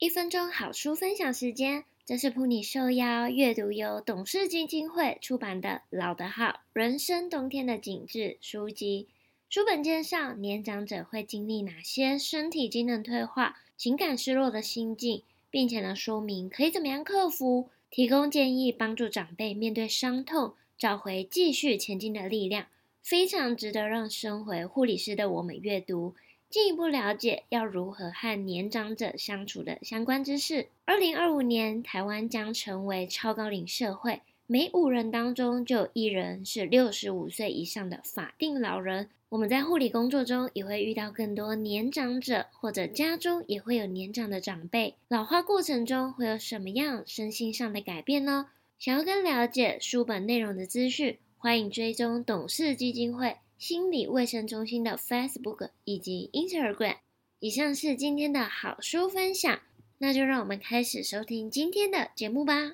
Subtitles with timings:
[0.00, 9.08] 一分钟好书分享时间，这是噗妮受邀阅读由董事基金会出版的《老的好，人生冬天的景致》书籍。
[9.50, 22.68] 书本介绍年长者会经历哪些身体机能退化、情感失落的心境，并且呢说明可以怎么样克服，提供建议帮助长辈面对伤痛，找回继续前进的力量，
[23.02, 26.14] 非常值得让身为护理师的我们阅读。
[26.50, 30.66] 进一步了解要如何和年长者相处的相关知识。
[30.84, 39.08] 二零二五年，台湾将成为超高龄社会，每五人当中就有一人是六十五岁以上的法定老人。
[39.28, 44.96] 我们在护理工作中也会遇到更多年长者，或者家中也会有年长的长辈。
[45.06, 48.48] 老化过程中会有什么样身心上的改变呢？
[48.76, 53.36] 想要更了解书本内容的资讯，欢迎追踪董氏基金会。
[53.60, 56.96] 心理卫生中心的 Facebook 以及 Instagram。
[57.40, 59.60] 以上是今天的好书分享，
[59.98, 62.54] 那就让我们开始收听今天的节目吧。
[62.54, 62.70] 欢迎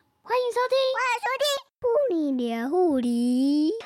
[0.53, 1.45] 收听，欢迎收听
[1.83, 3.73] 噗妮聊护理。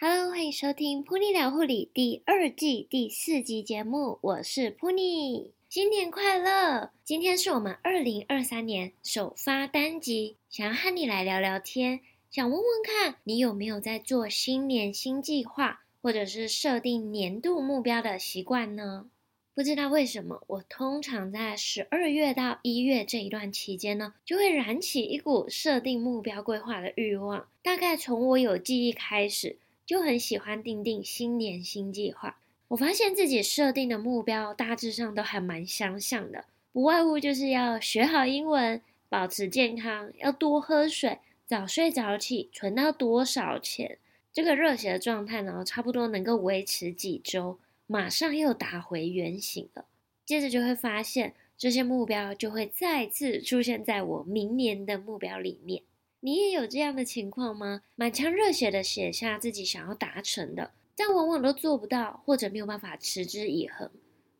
[0.00, 5.50] Hello，欢迎收听噗妮聊护理第二季第四集节目，我是噗妮。
[5.74, 6.92] 新年快乐！
[7.02, 11.98] 今天是我们二零二三年首发单集，想要和你来聊聊天，
[12.30, 19.06] 想问问看你有没有在做新年新计划，或者是设定年度目标的习惯呢？
[19.52, 27.48] 不知道为什么，我通常在十二月到一月这一段期间呢，就会燃起一股设定目标规划的欲望。
[27.64, 32.38] 大概从我有记忆开始，就很喜欢订定新年新计划。
[32.68, 43.98] 我发现自己设定的目标大致上都还蛮相像的，不外乎就是要学好英文、保持健康、要多喝水、早睡早起、存到多少钱。
[44.32, 49.84] 这个热血的状态呢，差不多能够维持几周，马上又打回原形了。
[50.24, 55.82] 接着就会发现，这些目标就会再次出现在我明年的目标里面。
[56.20, 57.82] 你也有这样的情况吗？
[57.94, 60.72] 满腔热血的写下自己想要达成的。
[60.96, 63.90] 但往往都做不到，或者没有办法持之以恒。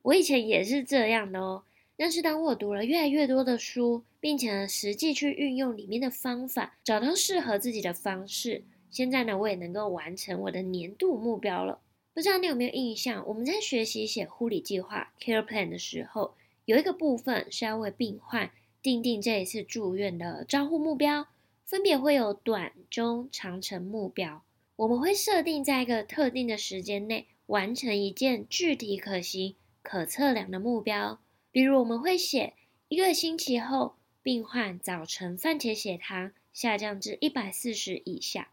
[0.02, 1.64] 我以前也是这样的哦。
[1.96, 11.80] 但是当我读了越来越多的书，并且呢，实际去运用里面的方法，找到适合自己的方式，现在呢，我也能够完成我的年度目标了。
[12.12, 13.24] 不知道你有没有印象？
[13.28, 16.34] 我们在学习写护理计划 （care plan） 的时候，
[16.64, 18.50] 有一个部分是要为病患
[18.82, 21.28] 定定这一次住院的照护目标，
[21.64, 24.42] 分别会有短、中、长程目标。
[24.76, 31.20] 我们会设定在一个特定的时间内完成一件具体可行、可测量的目标。
[31.52, 32.54] 比如，我们会写
[32.88, 38.48] 一个星期后，病患早晨饭前血糖下降至一百四十以下。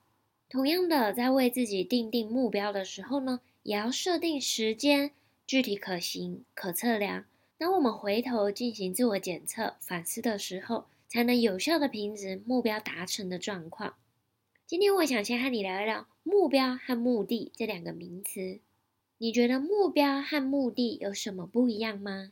[0.48, 5.12] 同样的，在为自己定定目标的时候呢，也要设定时间，
[5.48, 7.26] 具体可行、可测量。
[7.58, 13.96] 当我们回头进行自我检测、反思的时候，才能有效地评值目标达成的状况。
[14.68, 18.60] 今天我想先和你聊一聊目标和目的这两个名词。
[19.18, 22.32] 你觉得目标和目的有什么不一样吗？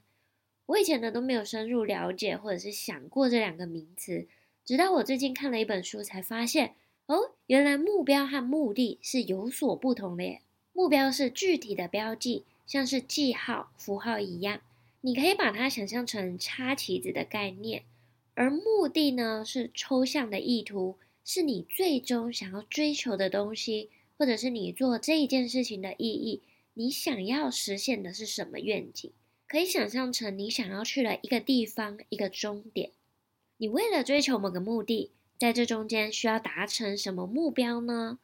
[0.66, 4.28] 我以前呢都没有深入了解或者是想过这两个名词，
[4.64, 6.76] 直到我最近看了一本书才发现，
[7.08, 10.42] 哦，原来目标和目的是有所不同的耶。
[10.74, 14.62] 目标是具体的标记，像是记号、符号一样，
[15.02, 17.84] 你可以把它想象成插旗子的概念，
[18.36, 20.98] 而目的呢是抽象的意图。
[21.32, 26.42] 是你最终想要追求的东西，或者是你做这一件事情的意义。
[26.74, 29.12] 你想要实现的是什么愿景？
[29.48, 32.94] 可以想象成你想要去了一个地方，一个终点。
[33.58, 38.18] 你为了追求某个目的，在这中间需要达成什么目标呢？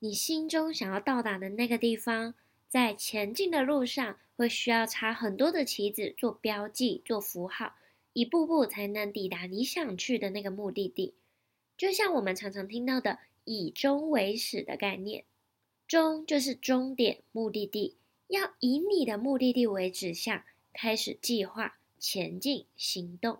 [0.00, 2.34] 你心中想要到达的那个地方，
[2.68, 7.74] 在前进的路上会需要插很多的旗子做标记、做符号，
[8.12, 11.14] 一步步才能抵达你想去的那个目的地。
[11.80, 15.24] 就像我们常常听到的“以终为始”的概念，
[15.88, 17.96] 终就是终点、目的地，
[18.28, 20.44] 要以你的目的地为指向，
[20.74, 23.38] 开始计划、前进、行动。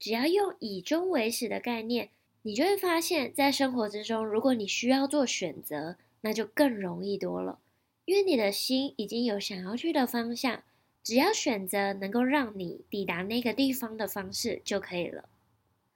[0.00, 2.08] 只要用“以终为始”的概念，
[2.42, 7.60] 你就会发现，在生活之中，如果你需要做选择，那就更容易多了，
[8.06, 10.64] 因为你的心已经有想要去的方向，
[11.04, 15.28] 只要选择能够让你抵达那个地方的方式就可以了。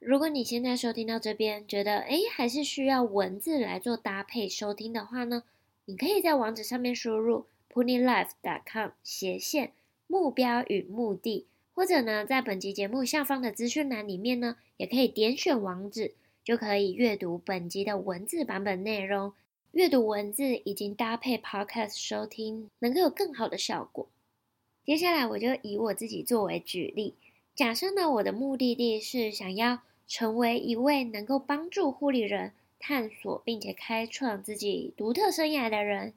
[0.05, 5.45] 如果你现在收听到这边，觉得诶还是需要文字来做搭配收听的话呢，
[5.85, 9.73] 你可以在网址上面输入 punilife.com 斜线
[10.09, 19.33] 目标与目的，或者呢，在本集节目下方的资讯栏里面呢，也可以点选网址，就可以阅读本集的文字版本内容。
[19.71, 24.09] 阅读文字已经搭配 Podcast 收听，能够有更好的效果。
[24.85, 27.15] 接下来，我就以我自己作为举例，
[27.55, 29.79] 假设呢，我的目的地是想要
[30.15, 36.13] 成为一位能够帮助护理人探索并且开创自己独特生涯的人。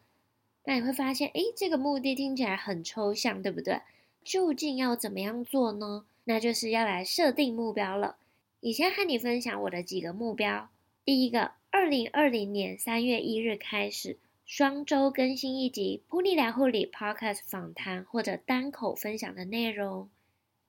[0.66, 3.80] 那你会发现，诶，这个目的听起来很抽象，对不对？
[4.22, 6.04] 究竟要怎么样做呢？
[6.26, 8.18] 那就是要来设定目标了。
[8.60, 10.68] 以下和你分享我的几个目标。
[11.06, 20.10] 第一个，二零二零年三月一日开始，双周更新一集噗妮聊护理 Podcast 访谈或者单口分享的内容。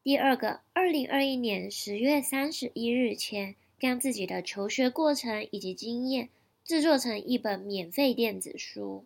[0.06, 6.28] 第二个，二零二一年十月三十一日前，将自己的求学过程以及经验
[6.64, 9.04] 制作成一本免费电子书。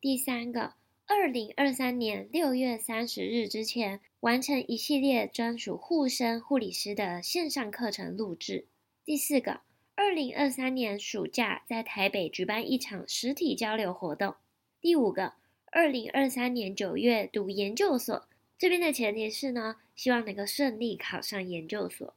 [0.00, 0.72] 第三个，
[1.06, 8.66] 二零二三年六月三十日之前，完成一系列专属护生护理师的线上课程录制。
[9.04, 9.60] 第四个，
[9.94, 14.34] 二零二三年暑假在台北举办一场实体交流活动。
[14.80, 15.34] 第五个，
[15.66, 18.26] 二零二三年九月读研究所，
[18.58, 22.14] 这边的前提是呢，希望能够顺利考上研究所。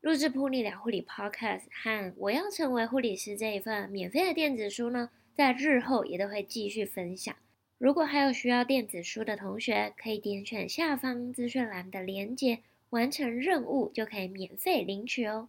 [0.00, 7.32] 录制噗妮聊护理 Podcast 和我要成为护理师这一份免费的电子书呢，在日后也都会继续分享。
[7.78, 12.58] 如果还有需要电子书的同学，可以点选下方资讯栏的链接，
[12.90, 15.48] 完成任务就可以免费领取哦。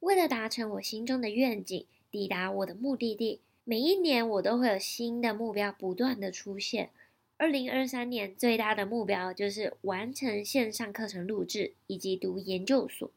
[0.00, 6.90] 为了达成我心中的愿景，抵达我的目的地，每一年我都会有新的目标不断的出现。
[7.38, 13.10] 二零二三年最大的目标就是完成线上课程录制以及读研究所。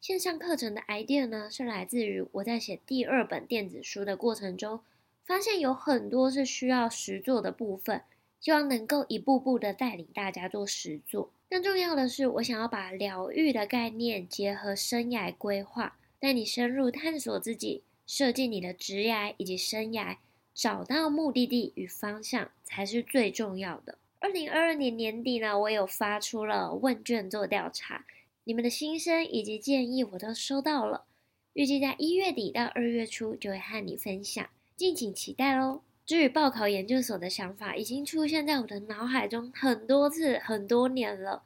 [0.00, 4.80] 线上课程的 idea 呢，是来自于我在写第二本电子书的过程中。
[5.24, 8.02] 发现有很多是需要实作的部分，
[8.40, 11.32] 希望能够一步步的带领大家做实作。
[11.50, 20.18] 更重要的是，我想要把疗愈的概念结合生涯规划，带你深入探索自己，设计你的职涯以及生涯，
[20.56, 23.98] 找到目的地与方向才是最重要的。
[24.20, 28.06] 二零二二年年底呢，我有发出了问卷做调查，
[28.44, 31.04] 你们的心声以及建议我都收到了，
[31.52, 34.48] 预计在一月底到二月初就会和你分享。
[34.74, 35.82] 敬请期待喽！
[36.06, 41.42] 至于报考研究所的想法，已经出现在我的脑海中很多次、很多年了。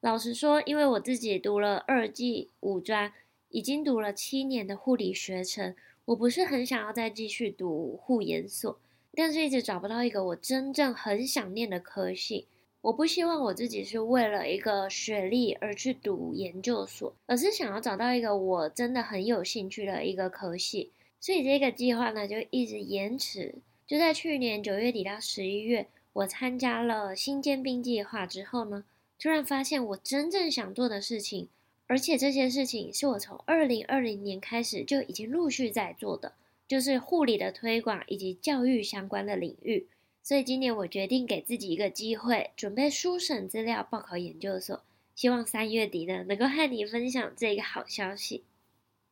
[0.00, 3.12] 老实说，因为我自己读了二技五专，
[3.50, 5.74] 已经读了七年的护理学程，
[6.06, 8.78] 我不是很想要再继续读护研所，
[9.14, 12.46] 但是一直找不到一个我真正很想念的科系。
[12.82, 20.92] 我不希望我自己是为了一个学历而去读研究所，而是想要找到一个我真的很有兴趣的一个科系。
[21.18, 23.54] 所以这个计划呢，就一直延迟。
[23.86, 28.84] 就在去年九月底到十一月，我参加了新尖兵计划之后呢，
[29.18, 31.48] 突然发现我真正想做的事情，
[31.86, 36.34] 而且这些事情是我从二零二零年开始就已经陆续在做的，
[36.66, 39.86] 就是护理的推广以及教育相关的领域。
[40.22, 44.82] 所以今年我决定给自己一个机会，准备书审资料报考研究所，
[45.14, 48.44] 希望三月底呢能够和你分享这个好消息。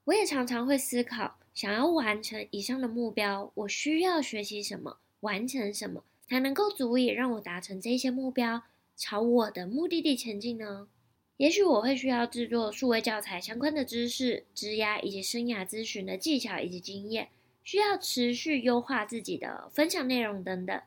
[0.05, 1.37] 我也常常会思考。
[1.53, 8.63] 想要完成以上的目标，我需要学习什么，完成什么，才能够足以让我达成这些目标，
[8.97, 10.89] 朝我的目的地前进呢？
[11.37, 17.31] 也许我会需要制作数位教材相关的知识、职涯以及生涯咨询的技巧以及经验，
[17.65, 20.83] 需要持续优化自己的分享内容等等，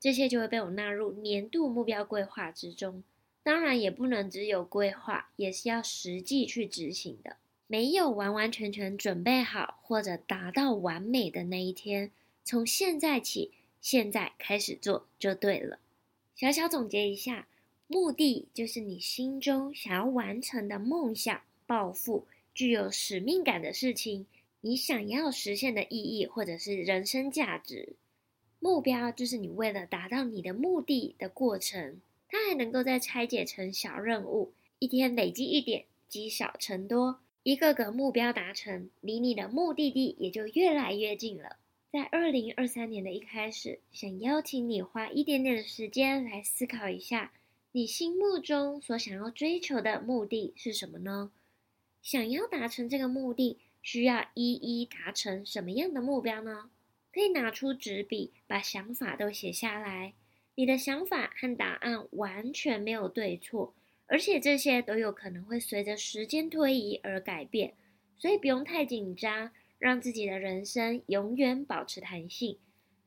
[0.00, 3.02] 这些就会被我纳入年度目标规划之中。
[3.42, 7.36] 当然，也不能只有规划，也是要实际去执行的。
[7.66, 12.10] 没有完完全全准备好或者达到完美的那一天，
[12.42, 15.78] 从现在起，现在开始做就对了。
[16.34, 17.46] 小小总结一下，
[17.88, 24.26] 目的就是你心中想要完成的梦想、抱负、具有使命感的事情，
[24.60, 27.94] 你想要实现的意义或者是人生价值。
[28.60, 37.20] 目标就是你为了达到你的目的的过程，它还能够再拆解成小任务，一天累积一点，积少成多。
[37.44, 41.56] 一个个目标达成，离你的目的地也就越来越近了。
[41.90, 47.32] 在二零二三年的一开始，想邀请你花一点点的时间来思考一下，
[47.72, 51.30] 你心目中所想要追求的目的是什么呢？
[52.02, 56.70] 想要达成这个目的，需要一一达成什么样的目标呢？
[57.12, 60.14] 可以拿出纸笔，把想法都写下来。
[60.54, 63.74] 你的想法和答案完全没有对错。
[64.10, 67.74] 而且这些都有可能会随着时间推移而改变，
[68.18, 72.56] 所以不用太紧张，让自己的人生永远保持弹性。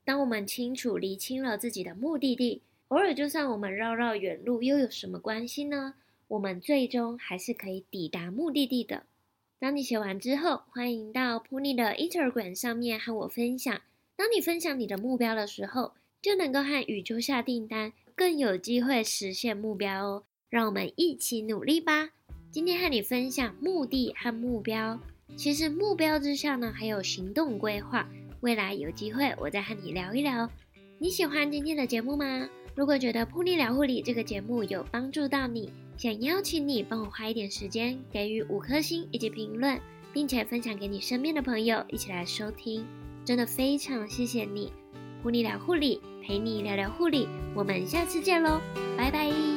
[0.06, 2.62] 当我们清楚厘清了自己的目的地，
[2.92, 5.94] 偶尔就算我们绕绕远路，又有什么关系呢？
[6.28, 9.04] 我们最终还是可以抵达目的地的。
[9.60, 13.80] 当你写完之后，欢迎到噗妮的 Instagram 上面和我分享，
[14.18, 20.24] 当你分享你的目标的时候，就能够和宇宙下订单，更有机会实现目标哦。
[20.50, 22.10] 让我们一起努力吧！
[22.52, 25.00] 今天和你分享目的和目标。
[25.38, 28.10] 其实目标之下呢，还有行动规划。
[28.42, 30.50] 未来有机会，我再和你聊一聊。
[31.00, 32.50] 你喜欢今天的节目吗？
[32.82, 39.80] 如果觉得噗妮聊护理这个节目有帮助到你，想邀请你帮我花一点时间，给予五颗星以及评论，
[40.12, 42.84] 并且分享给你身边的朋友一起来收听。
[43.24, 44.74] 真的非常谢谢你！
[45.24, 48.60] 噗妮聊护理，陪你聊聊护理，我们下次见喽，
[48.98, 49.51] 拜拜。